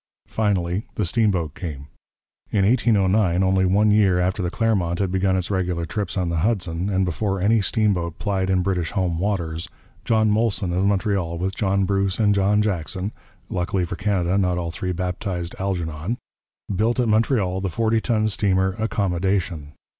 [0.27, 1.85] Finally the steamboat came.
[2.49, 6.37] In 1809, only one year after the Clermont had begun its regular trips on the
[6.37, 9.69] Hudson, and before any steamboat plied in British home waters,
[10.03, 13.11] John Molson of Montreal with John Bruce and John Jackson
[13.47, 16.17] luckily for Canada not all three baptized 'Algernon'
[16.75, 19.73] built at Montreal the 40 ton steamer Accommodation.